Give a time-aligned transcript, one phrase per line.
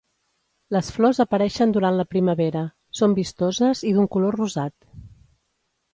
[0.75, 2.65] Les flors apareixen durant la primavera,
[3.01, 4.79] són vistoses i d’un color rosat.